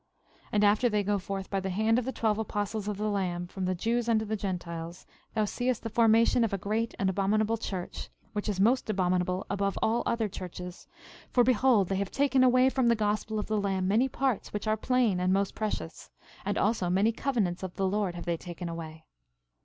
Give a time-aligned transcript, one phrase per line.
[0.45, 3.07] 13:26 And after they go forth by the hand of the twelve apostles of the
[3.07, 7.07] Lamb, from the Jews unto the Gentiles, thou seest the formation of a great and
[7.07, 10.87] abominable church, which is most abominable above all other churches;
[11.29, 14.65] for behold, they have taken away from the gospel of the Lamb many parts which
[14.67, 16.09] are plain and most precious;
[16.45, 19.05] and also many covenants of the Lord have they taken away.